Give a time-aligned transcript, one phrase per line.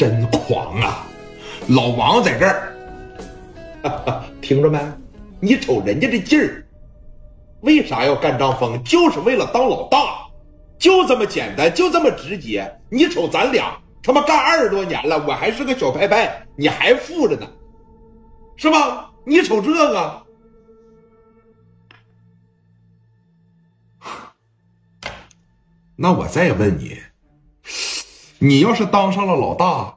[0.00, 1.06] 真狂啊！
[1.68, 2.72] 老王在这儿，
[4.40, 4.80] 听着没？
[5.40, 6.64] 你瞅人家这劲儿，
[7.60, 8.82] 为啥要干张峰？
[8.82, 10.26] 就是为了当老大，
[10.78, 12.80] 就这么简单，就这么直接。
[12.88, 17.46] 你瞅咱俩他妈干二十多年了，我还是个小拍拍，你还富着呢，
[18.56, 19.12] 是吧？
[19.26, 20.22] 你瞅这个，
[25.94, 26.98] 那我再问你，
[28.42, 29.96] 你要是当上了老大，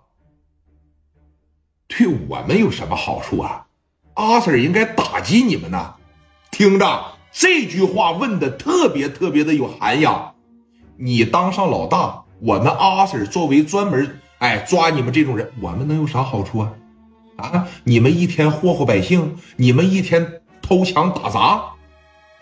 [1.87, 3.67] 对我们有什么好处啊？
[4.15, 5.95] 阿 Sir 应该打击你们呢。
[6.51, 10.35] 听着，这句话问的特别特别的有涵养。
[10.97, 16.73] 你当上老大，我们阿 Sir 作为专门哎抓你们这种人，我们能有啥好处啊？
[17.37, 17.67] 啊！
[17.85, 21.63] 你们一天祸祸百姓，你们一天偷抢打砸，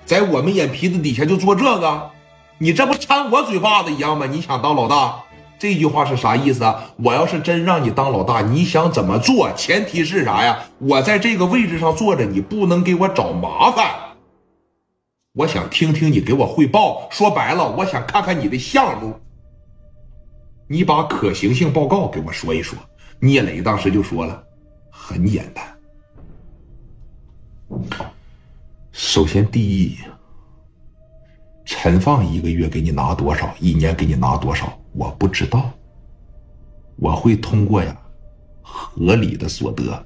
[0.03, 2.09] 在我们眼皮子底下就做这个，
[2.57, 4.25] 你这不掺我嘴巴子一样吗？
[4.25, 5.25] 你想当老大？
[5.61, 6.91] 这句话是啥意思啊？
[6.97, 9.53] 我要是真让你当老大，你想怎么做？
[9.53, 10.57] 前提是啥呀？
[10.79, 13.93] 我在这个位置上坐着，你不能给我找麻烦。
[15.33, 17.07] 我想听听你给我汇报。
[17.11, 19.19] 说白了，我想看看你的项目。
[20.67, 22.75] 你把可行性报告给我说一说。
[23.19, 24.43] 聂磊当时就说了，
[24.89, 25.63] 很简单。
[28.91, 29.95] 首先，第一。
[31.83, 35.67] 陈放一个月给你拿多少，一年给你拿多少，我不知道。
[36.97, 37.99] 我会通过呀，
[38.61, 40.05] 合理的所得，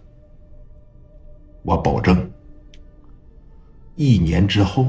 [1.63, 2.31] 我保证，
[3.95, 4.87] 一年之后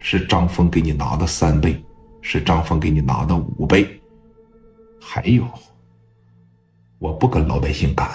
[0.00, 1.80] 是张峰给你拿的三倍，
[2.20, 3.88] 是张峰给你拿的五倍。
[5.00, 5.46] 还有，
[6.98, 8.10] 我不跟老百姓干，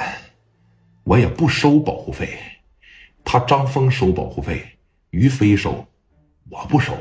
[1.05, 2.37] 我也不收保护费，
[3.23, 4.61] 他张峰收保护费，
[5.11, 5.73] 于飞收。
[6.49, 6.93] 我不收，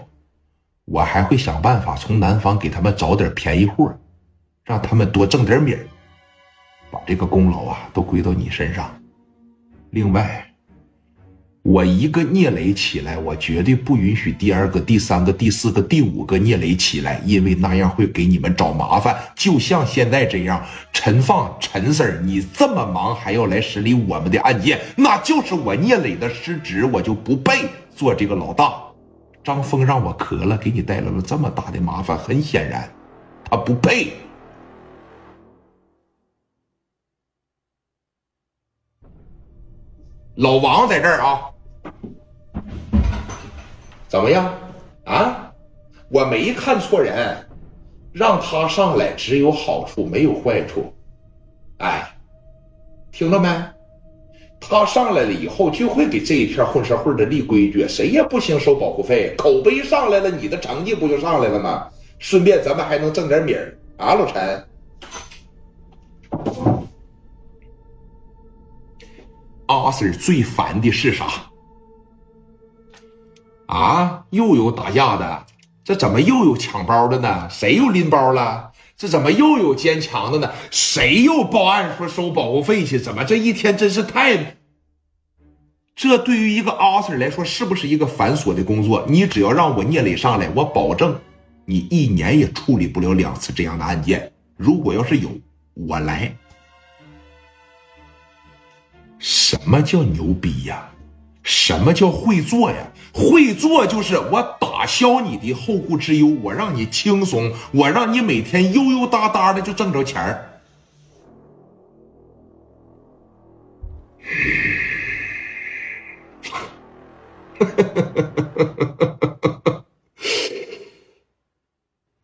[0.87, 3.95] 我还会想办法从南方给他们找点便宜货，
[4.65, 5.87] 让他们多挣点米儿，
[6.91, 8.91] 把这个功劳啊都归到你身上。
[9.91, 10.47] 另外，
[11.61, 19.15] 我一个聂磊起来，我绝对不允许第二个、第三个、第四个、第五个聂磊起来，因为那样会给你们找麻烦。
[19.35, 28.75] 就像现在这样，陈放、陈 Sir，你这么忙还要来审理我们的案件，那就是我聂磊的失职，我就不配做这个老大。
[29.45, 32.91] 张峰让我咳了，给你带来了这么大的麻烦，很显然，
[33.45, 34.15] 他不配。
[40.37, 41.51] 老王在这儿啊，
[44.09, 44.53] 怎么样
[45.05, 45.53] 啊？
[46.09, 47.47] 我没看错人，
[48.13, 50.93] 让他上来只有好处没有坏处，
[51.79, 52.17] 哎，
[53.13, 53.74] 听到没？
[54.69, 59.35] 他上来了以后，就会给这一片混社会的立规矩，谁也不行收保护费。
[59.37, 61.87] 口碑上来了，你的成绩不就上来了吗？
[62.19, 64.65] 顺便咱们还能挣点米儿啊，老陈。
[69.67, 71.27] 阿 Sir 最烦的是啥？
[73.67, 75.45] 啊，又有打架的，
[75.83, 77.49] 这怎么又有抢包的呢？
[77.51, 78.71] 谁又拎包了？
[78.97, 80.53] 这怎么又有坚强的呢？
[80.71, 82.99] 谁又报案说收保护费去？
[82.99, 84.57] 怎么这一天真是太……
[85.97, 89.05] 这对于一个阿 Sir 来说，是不是一个繁琐的工作？
[89.09, 91.21] 你只要让我聂磊上来，我保证
[91.65, 94.33] 你一年也处理不了两次这样的案件。
[94.57, 95.31] 如果要是有，
[95.75, 96.37] 我来。
[99.19, 100.91] 什么叫牛逼呀？
[101.45, 102.91] 什么叫会做呀？
[103.13, 110.51] 会做就是我打消你的后顾之忧，我让你轻松，我让你每天悠悠哒哒的就挣着钱儿。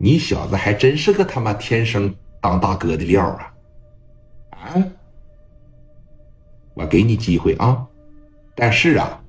[0.02, 3.54] 你小子还真是个他妈天生当大哥的料啊！
[4.50, 4.82] 啊，
[6.74, 7.86] 我给你机会啊！
[8.56, 9.22] 但是啊，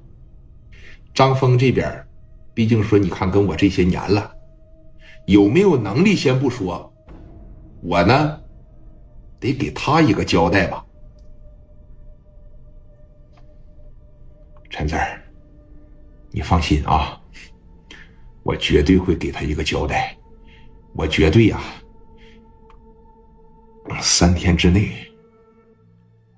[1.14, 2.08] 张峰这边，
[2.54, 4.36] 毕竟说你看跟我这些年了，
[5.26, 6.94] 有没有能力先不说，
[7.82, 8.40] 我呢，
[9.40, 10.86] 得给他一个交代吧。
[14.70, 15.22] 陈子儿，
[16.32, 17.22] 你放心啊，
[18.44, 20.18] 我绝对会给他一个交代，
[20.94, 21.62] 我绝对呀，
[24.02, 24.92] 三天之内。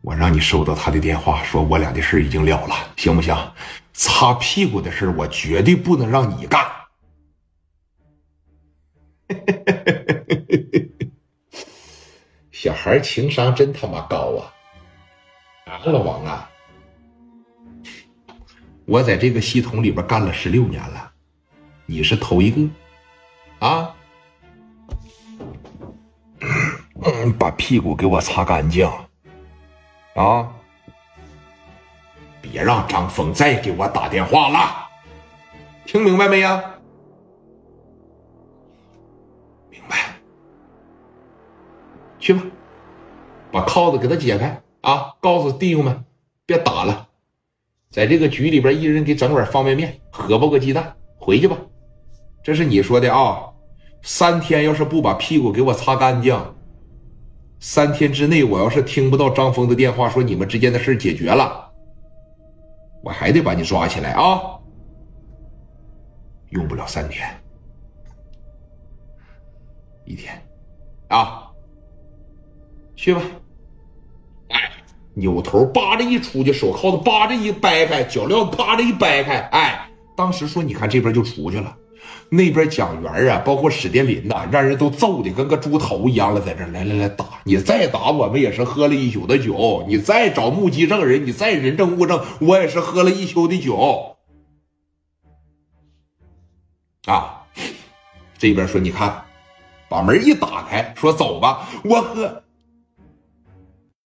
[0.04, 3.34] 我让你收到他的电话，说我俩的事已经了了，行不行？
[3.94, 6.62] 擦屁股的事我绝对不能让你干。
[12.52, 14.52] 小孩情商真他妈高啊！
[15.72, 16.50] 啊，老王啊，
[18.86, 21.14] 我在这个系统里边干了十六年了，
[21.86, 22.62] 你是头一个
[23.66, 23.96] 啊！
[27.40, 28.86] 把屁股给我擦干净，
[30.16, 30.52] 啊！
[32.42, 34.90] 别让张峰再给我打电话了，
[35.86, 36.62] 听明白没呀？
[39.70, 39.98] 明白。
[42.20, 42.42] 去吧，
[43.52, 45.14] 把铐子给他解开啊！
[45.20, 46.04] 告诉弟兄们，
[46.46, 47.08] 别打了，
[47.90, 51.58] 在这个局里边，一人给整碗方便面，荷包个鸡蛋，回去吧。
[52.44, 53.50] 这是你说的啊！
[54.02, 56.53] 三天要是不把屁股给我擦干净。
[57.66, 61.72] 三天之内，我要是听不到张峰的电话，说你们之间的事解决了，
[63.02, 64.60] 我还得把你抓起来啊！
[66.50, 67.26] 用不了三天，
[70.04, 70.46] 一天，
[71.08, 71.50] 啊，
[72.98, 73.22] 去吧。
[74.50, 74.60] 哎，
[75.14, 79.83] 扭头扒着一出去，手铐子扒着一掰开，脚镣扒着一掰开，哎，
[80.16, 81.76] 当时说，你看这边就出去了。
[82.30, 89.86] 那边蒋元啊，包括史殿林呐，让人都揍的跟个猪头一样了，在这来来来打你，再打我们也是喝了一宿的酒。
[89.88, 94.18] 你再找目击证人，你再人证物证，我也是喝了一宿的酒。
[97.06, 97.44] 啊，
[98.38, 99.24] 这边说你看，
[99.88, 102.43] 把门一打开，说走吧，我喝